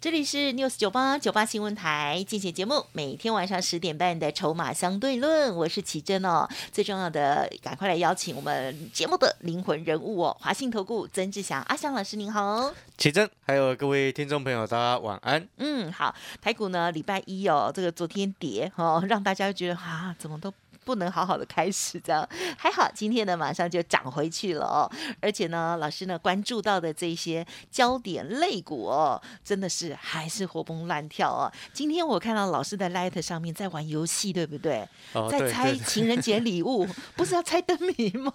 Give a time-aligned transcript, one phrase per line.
[0.00, 6.48] 这里是 News 九八九八新闻台，进行节目，每天晚上十点半的筹码相对论，我是奇珍哦。
[6.70, 15.48] 最重要的，赶快来邀请我们节目的灵魂人物哦，华信投顾曾志祥阿祥老师您好，奇珍，还有各位听众朋友，大家晚安。
[15.56, 20.54] 嗯，好，台股呢礼拜一哦，这个昨天跌哦，让大家觉得啊，怎么都。
[20.88, 22.90] 不能好好的开始， 这样还好。
[22.94, 24.90] 今天呢，马上就涨回去了哦。
[25.20, 31.52] 而且呢，老师呢关注到的这些焦点类股哦，真的是还是活蹦乱跳哦。
[31.74, 34.88] 今天我看到老师的 Light 上面在玩游戏，对不对？
[35.30, 38.32] 在猜情人节礼物， 不是要猜灯谜吗？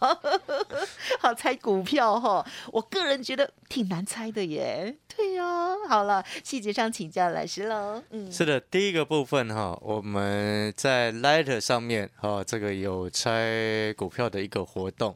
[1.20, 2.46] 好，猜股票哈。
[2.72, 4.96] 我个人觉得挺难猜的耶。
[5.16, 5.44] 对呀，
[5.88, 8.02] 好了，细节上请教老师喽。
[8.10, 15.16] 嗯，是的，第一个部分哈，我们在 Light 上面哈，这个有猜股票的一个活动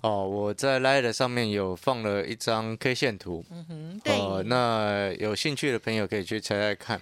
[0.00, 0.26] 哦。
[0.28, 4.42] 我在 Light 上面有放了一张 K 线图，嗯哼，对。
[4.44, 7.00] 那有兴趣的朋友可以去猜猜看，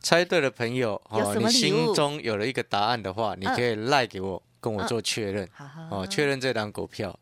[0.00, 5.48] 猜对的朋友哦，你心中有了一个答案的话，你可以赖给我，跟我做确认，
[5.90, 7.18] 哦，确认这张股票。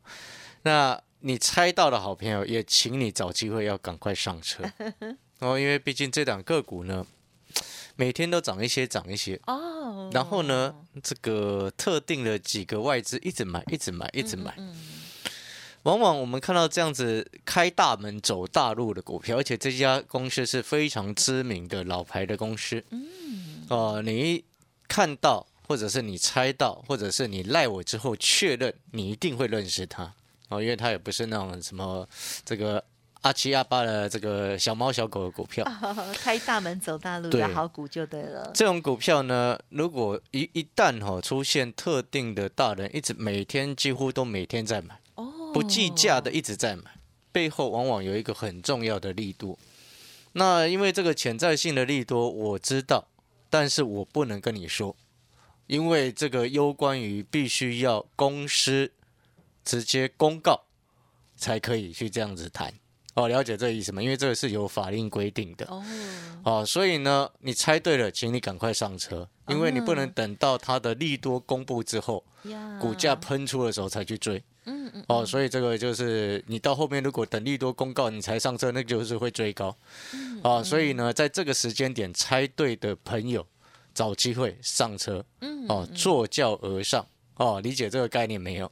[0.62, 4.62] 那你猜到的好朋友，也请你找机会要赶快上车
[5.40, 7.06] 哦，因为毕竟这档个股呢，
[8.00, 10.08] 每天都涨一些，涨一些哦。
[10.12, 14.56] 然后呢，这个特定的几个外资一直买，一直买，一直买。
[15.82, 22.84] 往往我们看到这样子开大门走大路的股票，而且这家公司是非常知名的老牌的公司。
[22.90, 23.66] 嗯。
[23.68, 24.44] 哦，你
[24.86, 30.14] 看到，或者是你猜到，或者是你赖我之后确认，你一定会认识他。
[30.50, 32.08] 哦，因为它也不是那种什么
[32.44, 32.84] 这个
[33.22, 35.64] 阿七阿八的这个小猫小狗的股票，
[36.14, 38.50] 开大门走大路的好股就对了。
[38.54, 46.84] 这种股票呢，如果一一旦哈出现特定的大人，一直每天几乎都每天在买，哦，不计价的一直在买，
[47.32, 49.58] 背后往往有一个很重要的力度。
[50.32, 53.08] 那因为这个潜在性的利多我知道，
[53.48, 54.94] 但是我不能跟你说，
[55.66, 58.92] 因为这个攸关于必须要公司。
[59.64, 60.64] 直接公告
[61.36, 62.72] 才可以去这样子谈
[63.18, 64.00] 哦，了解这意思吗？
[64.00, 65.66] 因为这个是有法令规定的。
[65.66, 65.84] 哦，
[66.44, 72.24] 哦，所以呢，你猜对了，请你赶快上车，因为你不能等到它的利多公布之后，
[72.80, 79.76] 股价喷出的时候才去追，嗯嗯，哦，所以这个就是你到后面如果等利多公告你才上车，那就是会追高，
[80.42, 83.44] 啊，所以呢，在这个时间点猜对的朋友
[83.92, 87.04] 找机会上车，嗯，哦，坐轿而上。
[87.38, 88.68] 哦，理解这个概念没有？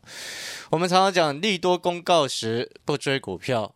[0.70, 3.72] 我们常常讲利多公告时不追股票，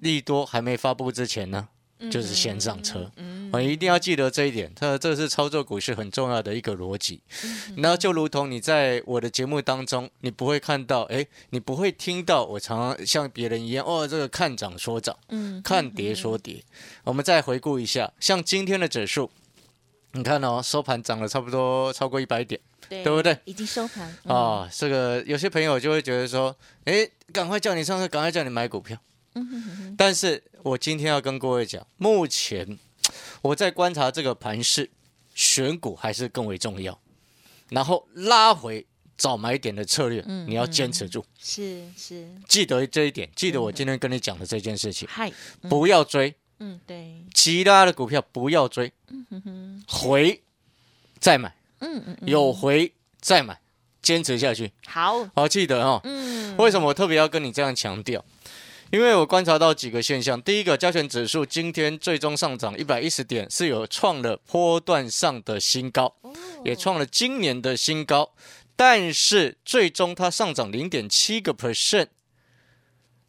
[0.00, 1.68] 利多还没发布之前呢，
[2.10, 3.10] 就是先上车。
[3.16, 7.20] 嗯，我一定要记得这一点，它这是操作股市很重要的一个逻辑。
[7.76, 16.62] 然后就如同你在我的节目当中，你不会看到，哎，你不会听到我常常像别人一样，哦，这个看涨说涨，嗯，看跌说跌。
[17.04, 19.30] 我们再回顾一下，像今天的指数，
[20.12, 22.60] 你看哦，收盘涨了差不多超过一百点。
[22.88, 23.36] 对不对？
[23.46, 24.70] 已经收盘啊！
[24.72, 26.54] 这个有些朋友就会觉得说
[26.86, 28.96] ：“哎，赶快叫你上车，赶快叫你买股票。”
[29.96, 32.78] 但是我今天要跟各位讲，目前
[33.42, 34.90] 我在观察这个盘势，
[35.34, 36.98] 选股还是更为重要。
[37.70, 38.86] 然后拉回
[39.16, 41.24] 早买点的策略，你要坚持住。
[41.38, 45.08] 是是，记得这一点，记得我今天跟你讲的这件事情。
[45.10, 45.32] 嗨，
[45.68, 46.34] 不要追。
[46.58, 47.24] 嗯，对。
[47.34, 48.92] 其他的股票不要追。
[49.08, 50.42] 嗯哼哼，回
[51.18, 51.54] 再买。
[51.80, 53.60] 嗯嗯，有回再买，
[54.00, 54.72] 坚持下去。
[54.86, 56.00] 好，好记得哦。
[56.04, 58.24] 嗯，为什么我特别要跟你这样强调？
[58.92, 60.40] 因为我观察到几个现象。
[60.40, 66.14] 第一个，加权指数今天最终上涨一百一十点，是有创了波段上的新高，
[66.64, 68.32] 也创了今年的新高。
[68.76, 72.08] 但是最终它上涨零点七个 percent，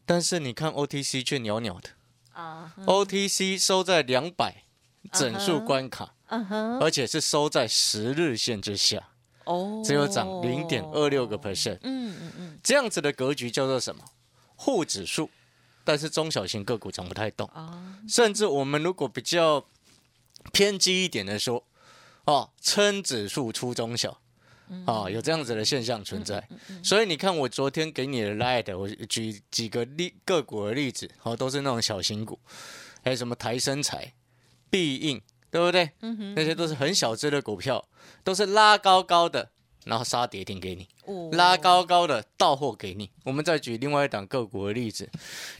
[0.04, 1.90] 但是你看 OTC 却袅袅的
[2.32, 4.64] 啊，OTC 收在两百
[5.12, 6.14] 整数关卡。
[6.30, 9.08] 嗯哼，而且是收在十日线之下，
[9.44, 14.04] 哦，只有涨零点二六个 percent，嗯嗯嗯，这样子的格局叫做什么？
[14.54, 15.30] 沪指数，
[15.88, 17.48] 但是中小型个股涨不太动。
[17.54, 19.64] 啊，甚至我们如果比较
[20.52, 21.64] 偏激一点的说，
[22.26, 24.20] 哦，称指数出中小，
[24.84, 26.46] 啊，有这样子的现象存在，
[26.84, 32.38] 所以你看我昨天给你的 light，我举几个例个股的例子，哦，都是那种小型股，
[33.02, 34.12] 还有什么台生材、
[34.68, 35.22] 必应。
[35.50, 35.90] 对不对？
[36.02, 37.82] 嗯哼，那些都是很小只的股票，
[38.22, 39.50] 都是拉高高的，
[39.88, 43.10] 然后杀跌停给你，哦拉高高的到货给你。
[43.24, 45.08] 我们再举另外一档个股的例子，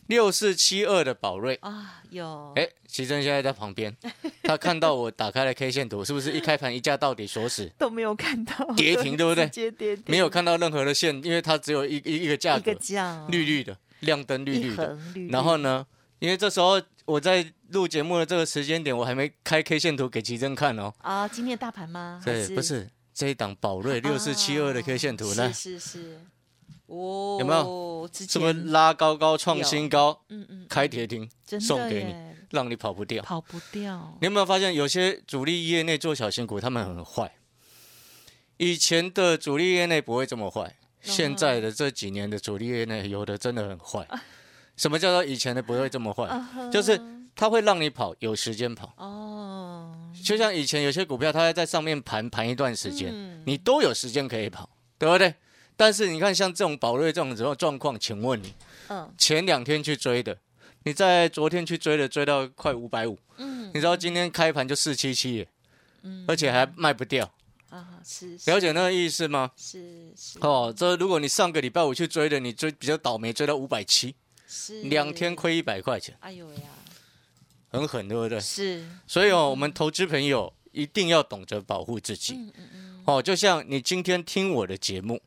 [0.06, 1.54] 六四七二的宝瑞。
[1.62, 3.96] 啊，有哎，奇珍现在在旁边，
[4.44, 7.72] 他看到我打开了 K 线图，是不是一开盘一价到底锁死？
[7.78, 14.98] 都没有看到跌停 对不对直接跌停，没有看到任何的线，因为它只有一一一个价格一个，价绿绿的，亮灯绿一绿的。
[15.30, 15.86] 然后呢，
[16.18, 20.92] 因为这时候我在录节目的这个时间点，我还没开 K 线图给奇珍看哦。
[20.98, 22.20] 啊，今天的大盘吗？
[22.22, 22.86] 还对，不是
[23.18, 26.20] 这一档宝瑞六四七二的 K 线图呢，是是是，
[26.86, 28.08] 哦，有没有？
[28.12, 31.28] 之是不是拉高高创新高，嗯嗯，开铁停，
[31.60, 33.20] 送给你耶让你跑不掉？
[33.24, 37.34] 跑不掉你，有没有发现有些主力业内做小型股，他们很坏？
[38.58, 44.06] 以前的主力业内不会这么坏，现在的这几年的主力业内有的真的很坏。
[44.78, 46.30] 什么叫做以前的不会这么坏？
[46.70, 47.00] 就是
[47.34, 48.94] 他会让你跑，有时间跑。
[48.96, 49.57] 哦，
[50.28, 53.42] 就像以前有些股票，它会在上面盘盘一段时间，嗯。
[53.46, 55.34] 你都有时间可以跑，对不对？
[55.74, 58.52] 但是你看，像这种宝瑞这种这种状况，请问你
[58.88, 59.10] 嗯。
[59.16, 60.36] 前两天去追的，
[60.82, 63.70] 你在昨天去追的，追到快五百五，嗯。
[63.72, 65.48] 你知道今天开盘就四七七
[66.02, 67.32] 嗯，而且还卖不掉，
[67.70, 69.50] 啊，是了解那个意思吗？
[69.56, 70.38] 是是。
[70.42, 74.14] 哦，这如果你上个礼拜五去追的，你追比较倒霉，追到五百七，
[74.46, 74.82] 是。
[74.82, 76.60] 两天，亏一百块钱，哎呦呀，
[77.70, 78.40] 很狠，对不对？
[78.40, 82.34] 是，所以哦，我们投资朋友一定要懂得保护自己。
[82.34, 85.20] 嗯嗯嗯，哦，就像你今天听我的节目，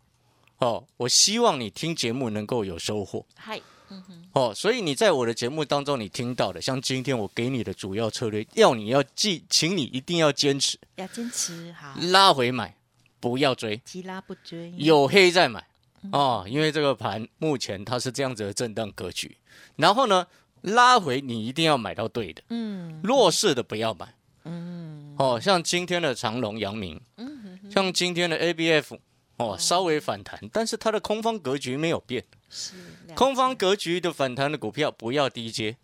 [0.57, 3.25] 哦，我希望你听节目能够有收获。
[3.35, 3.59] 嗨，
[3.89, 12.75] 嗯哼，哦，所以你在我的节目当中，你听到的，像今天我给你的主要策略，要你要记，请你一定要坚持，要坚持好，拉回买，
[13.19, 15.67] 不要追，急拉不追，有黑再买。
[16.11, 19.37] 哦，因为这个盘目前它是这样子的震荡格局，
[19.75, 20.25] 然后呢，
[20.61, 24.13] 拉回你一定要买到对的，嗯弱势的不要买。
[24.45, 28.97] 嗯哦，像今天的长隆、阳明，嗯哼，像今天的 ABF，
[29.37, 32.23] 哦，稍微反弹，但是它的空方格局没有变。
[32.49, 32.73] 是
[33.15, 35.77] 空方格局的反弹的股票不要低接，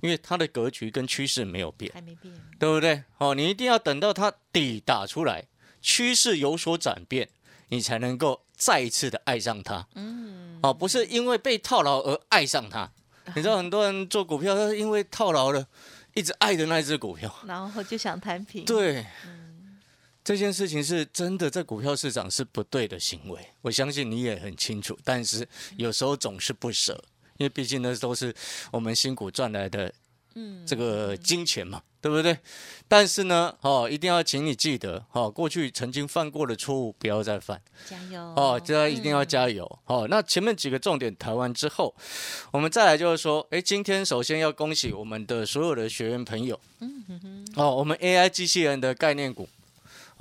[0.00, 3.02] 因为它的格局跟趋势没有变，还没变，对不对？
[3.18, 5.44] 哦，你一定要等到它底打出来，
[5.82, 7.28] 趋势有所转变，
[7.68, 9.86] 你才能够再一次的爱上它。
[9.94, 12.90] 嗯，哦，不是因为被套牢而爱上它。
[13.34, 15.66] 你知道很多人做股票，他是因为套牢了，
[16.14, 17.34] 一直爱着那一只股票。
[17.46, 19.06] 然后就想摊平，，对，
[20.24, 24.98] 这件事情是真的在股票市场是不对的行为，我相信你也很清楚。
[25.04, 25.46] 但是
[25.76, 26.92] 有时候总是不舍，
[27.38, 28.34] 因为毕竟那都是
[28.70, 29.92] 我们辛苦赚来的
[30.34, 32.36] 嗯，这个金钱嘛，对不对？
[32.88, 37.60] 但是呢，哦，一定要请你记得，哦，过去曾经犯过的错误不要再犯。
[37.88, 40.06] 加油哦，这一定要嗯加油、哦。
[40.10, 41.94] 那前面几个重点谈完之后，
[42.50, 49.48] 我们再来就是说，哎，今天首先要恭喜我们的所有的学员朋友，嗯哼哼，哦，我们 AI 机器人的概念股，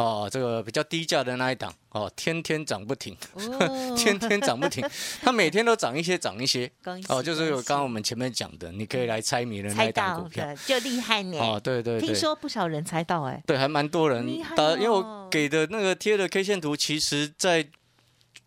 [0.01, 4.83] 哦，这个比较低价的那一档，哦，天天涨不停，哦，天天涨不停，
[5.21, 6.71] 它每天都涨一些，涨一些，
[7.07, 14.25] 哦，就是有刚刚我们前面讲的，你可以来猜谜的那猜一档股票，的就厉害呢，哦，对对对听，说不少人猜到哎，对，还蛮多人
[14.55, 17.67] 打，因为哦我给的那个贴的 K 线图，其实在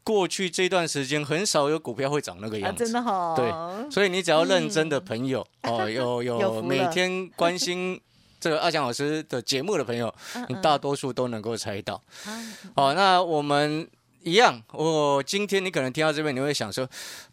[0.02, 2.84] 过去这段时间很少有股票会长那个啊，样子。
[2.84, 7.98] 真的好，对所以你只要认真的朋友、哦，有 有每天关心
[8.44, 10.14] 这个阿强老师的节目的朋友，
[10.50, 11.94] 你大多数都能够猜到。
[12.26, 12.44] 啊
[12.76, 13.88] 哦，那我们
[14.20, 16.86] 一样，我今天你可能听到这边，你会想说，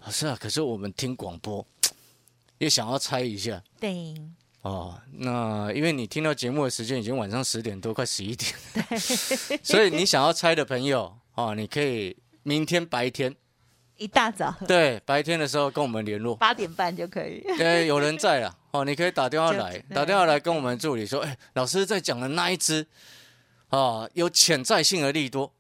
[0.05, 1.65] 老师啊，可是我们听广播
[2.59, 3.61] 也想要猜一下。
[3.77, 4.15] 对，
[4.61, 8.53] 哦，那因为你听到节目的时间已经晚上十点多，快十一点，
[9.61, 13.35] 所以你想要猜的朋友，哦，你可以明天白天，
[13.97, 14.55] 一大早。
[14.65, 16.37] 对，白天的时候跟我们联络。
[16.37, 22.87] 八点半就可以，对，有人在了哦，你可以打电话来，打电话来跟我们助理说，哎，老师在讲的那一只，
[23.69, 25.53] 啊，有潜在性的利多，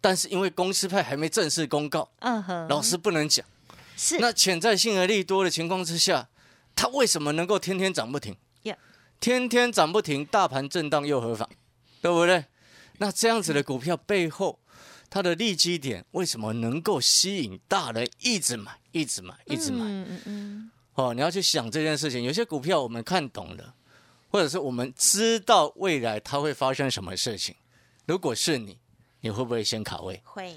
[0.00, 3.44] 但是因为公司派还没正式公告，嗯哼，老师不能讲。
[3.96, 6.28] 是那潜在性的利多的情况之下，
[6.74, 8.36] 它为什么能够天天涨不停
[9.18, 11.48] 天天涨不停，大盘震荡又何妨？
[12.02, 12.44] 对不对？
[12.98, 14.58] 那这样子的股票背后，
[15.08, 19.84] 它的利基点为什么能够吸引大人一直买、一直买、一直买？
[19.84, 22.22] 嗯嗯嗯，哦，你要去想这件事情。
[22.22, 23.74] 有些股票我们看懂了，
[24.28, 27.54] 或者是我们知道未来它会发生什么事情。
[28.06, 28.78] 如果是你，
[29.20, 30.20] 你会不会先卡位？
[30.24, 30.54] 会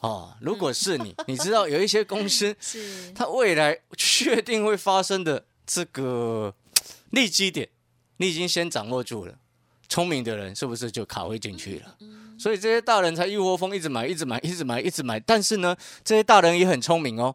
[0.00, 6.54] 哦，如果是你， 你知道有一些公司是它未来确定会发生的这个
[7.10, 7.68] 利基点，
[8.18, 9.38] 你已经先掌握住了。
[9.88, 11.96] 聪明的人是不是就卡位进去了？
[12.38, 15.20] 所以这些大人才一窝蜂一直买，一直买，一直买，一直买。
[15.20, 17.34] 但是呢，这些大人也很聪明哦，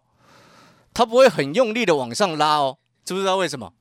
[0.94, 3.74] 他不会很用力的往上拉哦，知不知道为什么？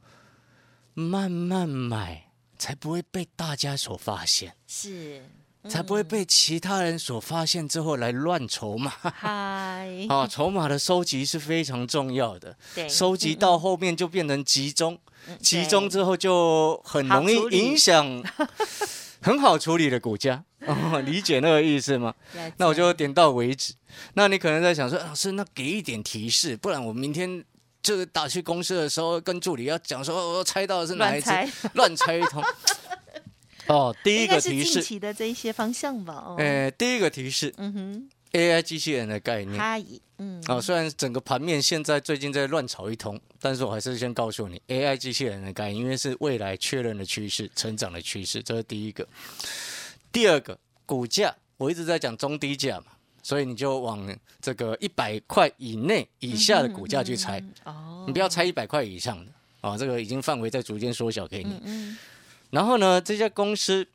[0.94, 4.54] 慢慢买才不会被大家所发现。
[4.66, 5.22] 是，
[5.68, 8.90] 才不会被其他人所发现之后来乱筹码。
[9.02, 14.98] 嗨，啊， 筹码的收集是非常重要的，对，收集到后面就变成集中，
[15.40, 18.22] 集中之后就很容易影响
[19.22, 20.44] 很好处理的股价。
[20.66, 22.14] 哦，理解那个意思吗？
[22.56, 23.74] 那我就点到为止。
[24.14, 27.44] 那你可能在想说，老师，那给一点提示，不然我明天
[27.82, 31.30] 就是打去公司的时候，跟助理要讲说，我猜到的是哪一只，
[31.74, 32.42] 乱猜一通。
[33.68, 36.14] 哦，第一个提示，近期的这一些方向吧。
[36.14, 39.56] 哦，哎，第一个提示，嗯哼，AI 机器人的概念。
[39.56, 39.80] 它，
[40.18, 49.06] 嗯，哦，虽然整个盘面现在最近在乱炒一通，但是我还是先告诉你，AI 机器人的概念，因为是未来确认的趋势，成长的趋势，这是第一个。
[50.12, 52.86] 第二个，股价，我一直在讲中低价嘛，
[53.22, 54.06] 所以你就往
[54.40, 57.42] 这个一百块以内、以下的股价去猜。
[57.64, 61.96] 哦，你不要猜一百块以上的，哦，这个已经范围在逐渐缩小给你。
[62.50, 63.86] 然后呢，这家公司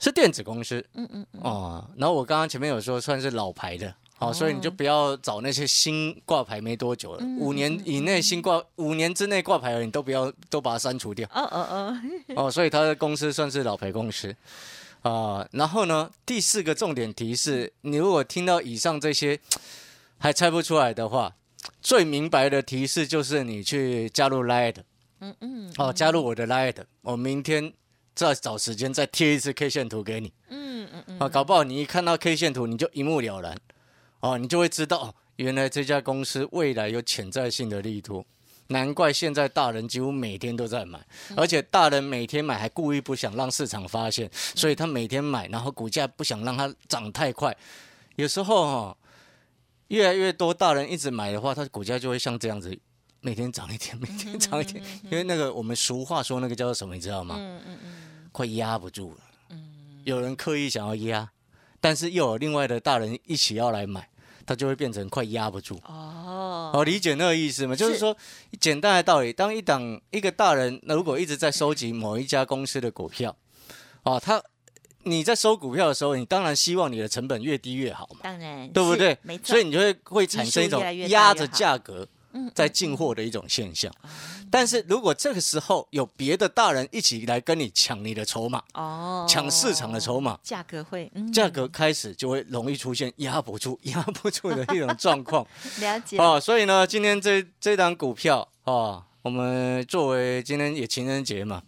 [0.00, 14.34] 是电子公司，嗯嗯哦，然后我刚刚前面有说算是老牌的，好，所以你就不要找那些新挂牌没多久了，五年以内新挂，五年之内挂牌的你都不要都把它删除掉，哦哦哦，哦，所以他的公司算是老牌公司，
[15.06, 19.38] 啊，然后呢，第四个重点提示，你如果听到以上这些
[20.18, 21.36] 还猜不出来的话，
[21.80, 24.76] 最明白的提示就是你去加入 Light，。
[25.20, 27.72] 嗯嗯，哦，加入我的 Light，我明天
[28.14, 30.32] 再找时间再贴一次 K 线图给你。
[30.48, 33.56] 嗯嗯嗯，啊，搞不好你一看到 K 线图你就一目了然，
[34.20, 38.26] 哦，你就会知道原来这家公司未来有潜在性的力度，
[38.68, 40.98] 难怪现在大人几乎每天都在买，
[41.36, 47.56] 而且大人每天买还故意不想让市场发现，所以他每天买，然后股价不想让它涨太快，
[48.16, 48.96] 有时候哈，
[49.88, 52.78] 越来越多大人一直买的话，它股价就会像这样子。
[53.22, 57.34] 每天涨一点，每天涨一点，因为那个我们俗话说那个叫做什么，你知道吗？
[57.36, 59.20] 嗯嗯嗯，快压不住了。
[59.48, 61.28] 嗯，有人刻意想要压，
[61.80, 64.08] 但是又有另外的大人一起要来买，
[64.46, 65.74] 它就会变成快压不住。
[65.84, 67.74] 哦，哦理解那个意思吗？
[67.74, 68.16] 就是说
[68.60, 73.36] 简单的道理，当一档一个大人那如果一直在收集某一家公司的股票，
[74.04, 74.42] 哦，他
[75.02, 78.20] 你在收股票的时候，你当然希望你的成本越低越好嘛。
[78.22, 79.18] 当然，对不对？
[79.22, 79.48] 没错。
[79.48, 82.08] 所以你就会会产生一种压着价格。
[82.54, 83.92] 在进货的一种现象，
[84.50, 95.46] 但是如果这个时候有别的大人一起来跟你抢你的筹码，哦，抢市场的筹码，价格会，价格开始就会容易出现压不住、压不住的一种状况。
[95.80, 101.62] 了解哦，所以呢，今天这这档股票啊，我们作为今天也情人节嘛。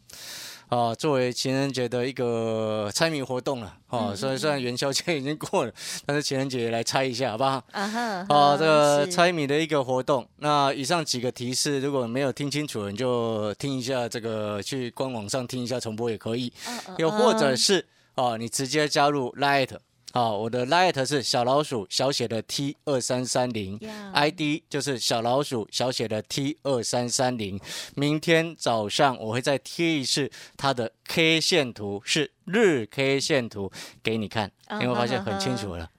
[0.69, 5.73] 啊，作为情人节的一个猜谜活动了，哦，虽然虽然元宵节已经过了，
[6.05, 7.65] 但是情人节来猜一下，好不好？
[7.73, 10.29] 啊哈，啊，这个猜谜的一个活动。
[10.37, 16.53] 那以上几个提示，如果没有听清楚，你就听一下这个，去官网上听一下重播也可以。
[16.99, 19.71] 又或者是啊，你直接加入 Light。
[20.11, 23.79] 好，我的 light 是小老鼠小写的 T 二三三零
[24.15, 27.61] ，ID 就是小老鼠小写的 T 二三三零。
[27.95, 33.71] 明天早上我会再贴一次它的 K 线图，是日 K 线图
[34.03, 34.51] 给你看，
[34.81, 35.91] 你会发现很清楚了。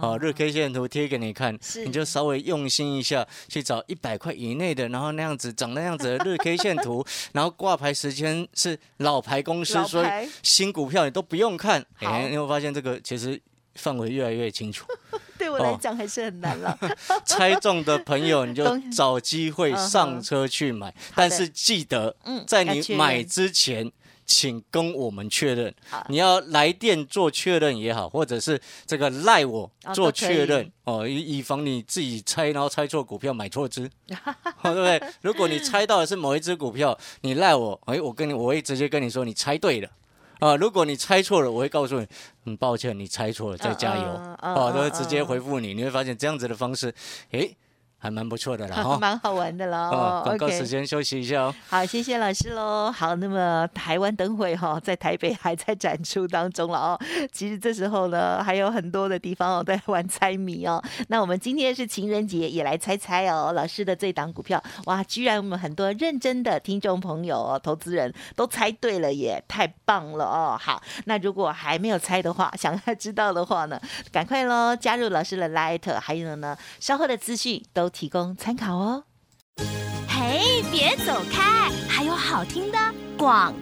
[0.00, 10.08] 哦，日 K 线图贴给你看，你就稍微用心一下，去找一百块以内的，然后那样子长那样子的 日 K 线图，然后挂牌时间是老牌公司，所以
[10.42, 11.84] 新股票你都不用看。
[11.98, 13.38] 哎，你会发现这个其实。
[13.78, 14.84] 范围越来越清楚，
[15.38, 16.76] 对我来讲还是很难了。
[17.24, 22.14] 猜中的朋友，你就找机会上车去买，但是记得
[22.46, 23.90] 在你买之前，
[24.26, 25.74] 请跟我们确认。
[26.08, 34.16] 你要来电做确认也好，或者是这个赖我做确认哦，以以防你自己猜，然后猜错股票买错只， 对
[34.62, 35.00] 不对？
[35.22, 39.88] 如果你猜到的是某一只股票，你赖我，哎，我跟你我会直接跟你说，你猜对了。
[40.40, 42.06] 啊，如果你猜错了，我会告诉你，
[42.44, 44.04] 很抱歉，你猜错了，再加油。
[44.42, 46.94] 哦，都会直接回复你，你会发现这样子的方式，
[47.30, 47.56] 诶。
[48.00, 49.88] 还蛮不错的啦， 蛮好玩的啦。
[49.88, 51.54] 哦，广告时间休息一下哦。
[51.68, 52.92] 好，谢谢老师喽。
[52.92, 57.00] 好，那么台湾灯会哈，在台北还在展出当中了哦。
[57.32, 60.80] 其实这时候呢，还有很多的地方哦，在玩猜谜哦。
[61.08, 63.52] 那我们今天是情人节，也来猜猜哦。
[63.52, 70.56] 老师的这档股票，哇，居然我们很多认真的听众朋友、哦投资人都猜对了耶，太棒了哦。
[70.60, 73.80] 好，那如果还没有猜的话，想要知道的话呢，
[74.12, 77.87] 赶快喽，加入老师的 Light，还有呢，稍后的资讯都。
[77.88, 79.04] 提供参考哦。
[80.08, 82.78] 嘿，别走开，还有好听的
[83.16, 83.54] 广。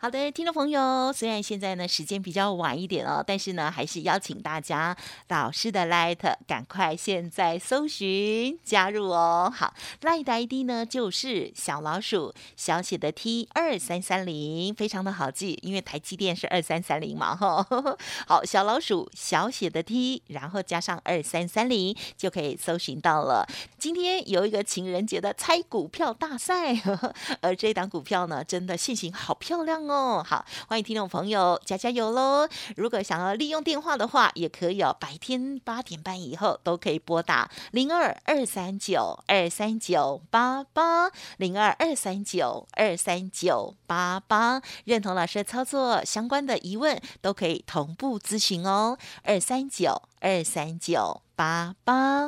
[0.00, 9.52] 好的，听众朋友，虽然现在呢时间比较晚一点哦，但是呢还是邀请大家老师的 Light 赶快现在搜寻加入哦。
[9.52, 17.66] 好，Light ID 呢就是小老鼠小写的 T 二三三零，非常的好记，因为台积电是二三三零嘛哈。
[18.28, 23.44] 好，小老鼠小写的 T，然后加上二三三零就可以搜寻到了。
[23.76, 29.87] 今天有一个情人节的猜股票大赛，呵 呵而这档股票呢真的现形好漂亮。
[29.90, 32.48] 哦，好，欢迎听众朋友加加油喽！
[32.76, 52.26] 如果想要利用电话的话，也可以哦，白天八点半以后都可以拨打零二二三九二三九八八零二二三九二三九八八，认同老师的操作相关的疑问都可以同步咨询哦，二三九二三九八八。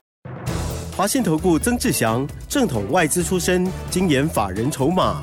[0.96, 5.22] 华信投顾曾志祥，正统外资出身，精研法人筹码。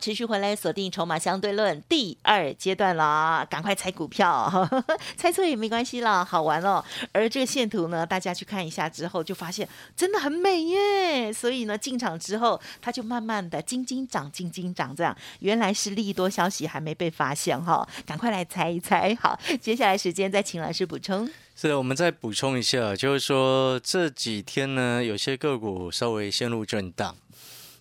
[0.00, 4.48] 持续回来锁定筹码相对论第二阶段啦，赶快猜股票，
[5.18, 6.84] 猜错也没关系啦，好玩哦。
[7.10, 11.32] 而这个线图呢，大家去看一下之后，就发现真的很美耶。
[11.32, 19.12] 所以呢，进场之后，它就慢慢的金金涨，金金涨，这样原来是利多消息还没被发现哈，赶快来猜一猜。
[19.20, 21.28] 好，接下来时间再请老师补充。
[21.56, 27.16] 是，我们再补充一下，就是说这几天呢，有些个股稍微陷入震荡。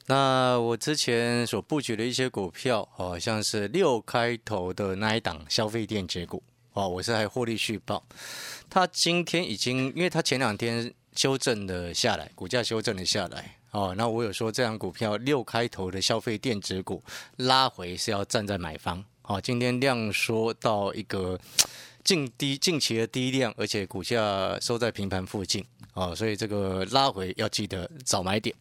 [0.09, 8.01] 那我之前所布局的一些股票，好像是六开头的那一档消费电子股，哦，我是还获利续报。
[8.69, 17.03] 它今天已经，因为它前两天修正了下来，股价修正了下来，哦，那我有说这样股票六开头的消费电子股
[17.35, 21.37] 拉回是要站在买方，哦，今天量缩到一个
[22.07, 25.61] 近低近期的低量，而且股价收在平盘附近。
[25.93, 28.55] 哦，所以这个拉回要记得早买点，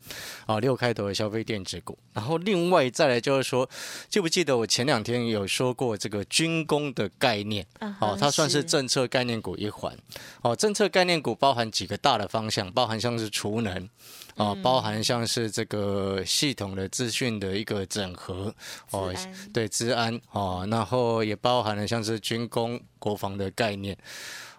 [0.47, 1.97] 啊，六开头的消费电子股。
[2.12, 3.69] 然后另外再来就是说，
[4.09, 7.65] 记不记得我前两天有说过这个军工的概念？
[8.00, 9.97] 哦，它算是政策概念股一环。
[10.43, 13.89] 哦，政策概念股包含几个大的方向，包含像是储能，
[14.36, 18.54] 哦，包含像是这个系统的资讯的一个整合，
[18.90, 19.12] 哦，
[19.52, 23.96] 对，治安，哦，然后也包含了像是军工、国防的概念。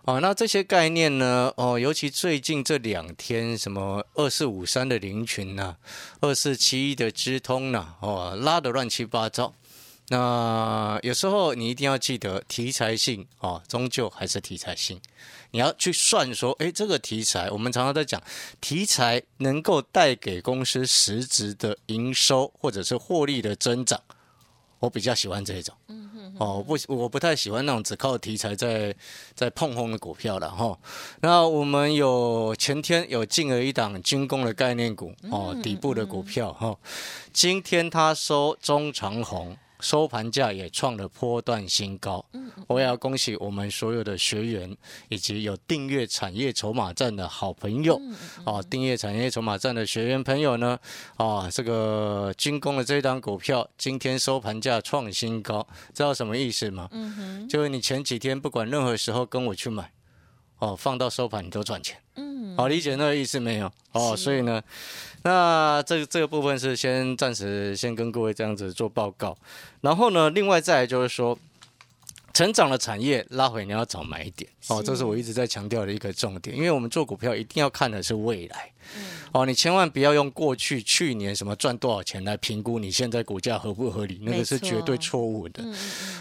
[0.03, 1.51] 哦，那这些概念呢？
[1.57, 5.75] 哦，尤其最近这两天，什么二四五三的林群呐，
[6.21, 9.53] 二四七一的支通呐，哦，拉得乱七八糟。
[10.09, 15.01] 那有时候你一定要记得题材性哦，终究还是题材性。
[15.51, 18.21] 你要去算说，哎，这个题材，我们常常在讲，
[18.59, 24.01] 题材能够带给公司实质的营收或者是获利的增长。
[24.79, 25.75] 我比较喜欢这一种，
[26.37, 28.95] 哦，不，我不太喜欢那种只靠题材在
[29.33, 30.77] 在碰红的股票了哈。
[31.21, 36.77] 那我们有前天有进了一档军工的概念股哦，底部的股票哈，
[37.33, 39.57] 今天它收中长红。
[39.79, 42.25] 收盘价也创了波段新高，
[42.67, 44.75] 我也要恭喜我们所有的学员
[45.09, 47.99] 以及有订阅产业筹码站的好朋友，
[48.43, 50.79] 啊，订阅产业筹码站的学员朋友呢，
[51.17, 56.87] 啊，这个军工的这档股票今天收盘价创新高，知道什么意思吗？
[56.91, 59.91] 嗯哼，就是你前几天不管任何时候跟我去买，
[60.59, 63.71] 哦，放到收盘你都赚钱，嗯，好理解那个意思没有？
[63.91, 64.61] 哦，所以呢。
[65.23, 69.35] 那这这个部分是先暂时先跟各位这样子做报告，
[69.81, 71.37] 然后呢，另外再来就是说，
[72.37, 74.47] 成长的产业拉回你要早买点。
[74.67, 78.71] 哦，这是我一直在强调的一个重点，因为我们做股票一定要看的是未来，
[79.31, 85.65] 哦，你千万不要用过去去年什么赚多少钱来评估你现在股价合不合理，那个是绝对错误的，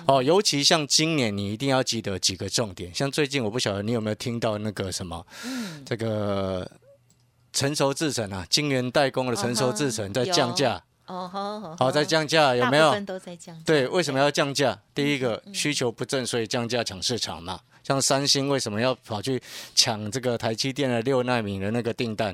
[0.06, 5.26] 哦，尤其像今年你一定要记得几个重点，像最近我不晓得你有没有听到那个什么，
[5.84, 6.66] 这个。
[7.52, 13.00] 成熟制成啊，晶圆代工的成熟制成在降价，哦好，好在降价有没有？
[13.02, 13.56] 都在降。
[13.64, 14.78] 对，为什么要降价？
[14.94, 17.60] 第一个需求不振，所以降价抢市场嘛。
[17.82, 19.40] 像三星为什么要跑去
[19.74, 22.30] 抢这个台积电的六纳米的那个订单？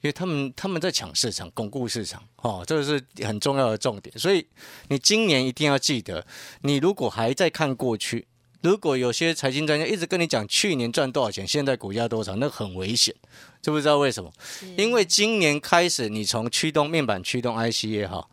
[0.00, 4.16] 因为他们他们在抢市场，巩固市场，哦，这个是很重要的重点。
[4.18, 4.46] 所以
[4.88, 6.26] 你今年一定要记得，
[6.62, 8.26] 你如果还在看过去。
[8.60, 13.14] 如果有些财经专家一直跟你讲去年赚多少钱，现在股价多少，那很危险，
[13.62, 14.32] 知不知道为什么？
[14.76, 18.30] 因为今年开始，你从驱动面板、驱动 IC 也好，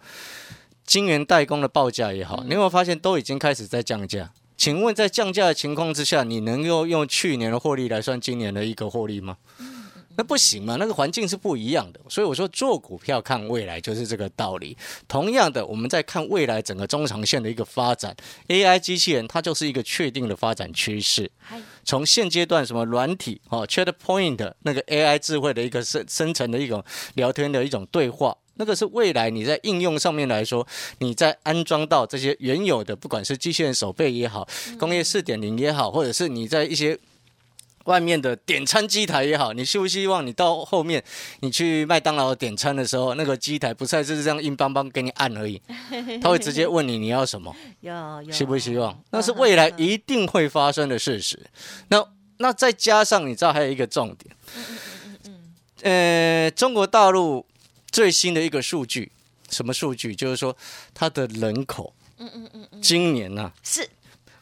[0.86, 4.32] 晶圆代工的报价也好，你有没有发现都已经开始在降价？
[4.58, 9.38] 请问在降价的情况之下，你能够用去年的获利来算今年的一个获利吗？
[10.18, 12.00] 那不行嘛，那个环境是不一样的。
[12.10, 14.78] 所以我说做股票看未来就是这个道理。
[15.08, 18.16] 同样的，我们在看未来整个中长线的一个发展
[18.48, 21.30] ，AI 机器人它就是一个确定的发展趋势。
[21.84, 26.84] 从现阶段什么软体哦，Chat Point 那个 AI 智慧的一个生生成的一种
[27.16, 28.36] 聊天的一种对话。
[28.58, 30.66] 那个是未来你在应用上面来说，
[31.00, 34.48] 你在安装到这些原有的，不管是机器人手背也好，
[34.80, 36.98] 工业四点零也好，或者是你在一些
[37.86, 41.04] 外面的点餐机台也好，你希不希望你到后面
[41.40, 45.62] 你去麦当劳点餐的时候，那个机台不再是这样硬邦邦给你按而已，
[46.22, 47.56] 他会直接问你你要什么？
[47.82, 47.94] 有
[48.24, 49.02] 有希不希望？
[49.10, 51.40] 那是未来一定会发生的事实。
[51.88, 52.06] 那
[52.38, 54.36] 那再加上你知道还有一个重点，
[55.82, 57.46] 呃，中国大陆。
[57.92, 59.10] 最新的一个数据，
[59.50, 60.14] 什么数据？
[60.14, 60.54] 就是说，
[60.94, 63.88] 它的人口，嗯嗯嗯嗯，今年呢是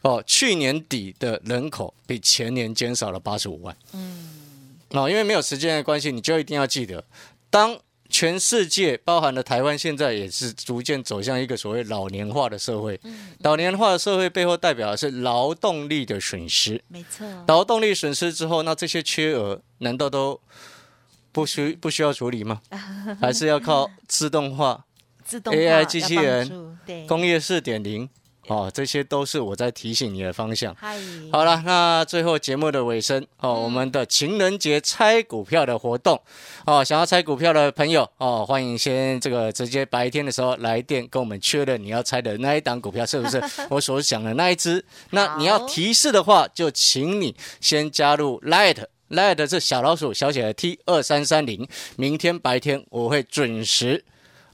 [0.04, 3.76] 哦，去年底的人口比前年减少了八十五万。
[3.92, 4.30] 嗯，
[4.90, 7.04] 哦，因为没有时间的关系，你就一定要记得，
[7.50, 13.00] 当全世界包含了台湾，现在也是逐渐走向一个所谓老年化的社会。
[13.02, 16.80] 嗯，老年化的社会背后代表的是劳动力的损失。
[16.88, 20.40] 没错，劳动力损失之后，那这些缺额难道都？
[21.32, 22.62] 不需不需要处理吗？
[23.20, 24.84] 还是要靠自动化、
[25.24, 28.08] 自动 AI 机器人、工业四点零？
[28.48, 30.74] 哦，这些都是我在提醒你的方向。
[31.32, 36.20] 好了，那最后节目的尾声哦，我们的情人节猜股票的活动
[36.66, 44.84] 哦，想要猜股票的朋友哦，欢迎先这个直接白天的时候来电跟我们确认你要猜的那一档股票是不是 我所想的那一只。
[45.10, 48.84] 那你要提示的话，就请你先加入 Light。
[49.08, 54.02] 来的是小老鼠小写的 T 二三三零，明天白天我会准时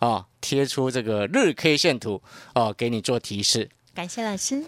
[0.00, 2.20] 啊贴出这个日 K 线图
[2.52, 3.70] 啊给你做提示。
[3.92, 4.64] 感谢老师。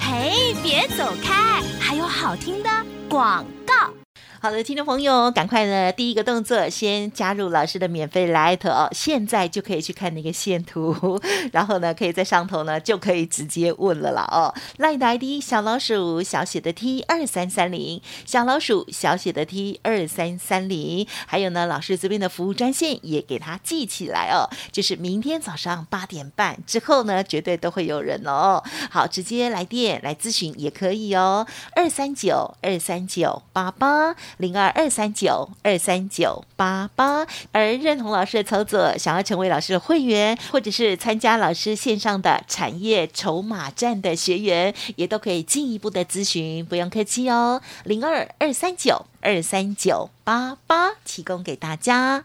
[0.00, 2.68] 嘿，别走开，还有好听的
[3.08, 4.01] 广告。
[4.42, 5.92] 好的，听众朋友，赶快呢！
[5.92, 11.20] 第一个动作，先加入老师的免费 Light 哦，现在就可以去看那个线图，
[11.54, 14.52] 然后呢，可以在上头呢就可以直接问了啦哦。
[14.78, 28.60] Light ID 小老鼠小写的 T 二三三零，小老鼠小写的 T 二三三零，还有呢，老师这边的服务专线也给他记起来哦，就是明天早上八点半之后呢，绝对都会有人哦。
[28.90, 34.16] 好，直接来电来咨询也可以哦，二三九二三九八八。
[34.38, 47.60] 零二二三九二三九八八，而认同老师的操作，想要成为老师的会员，或者是参加老师线上的产业筹码站的学员，也都可以进一步的咨询，不用客气哦。
[47.84, 52.24] 零二二三九二三九八八，提供给大家。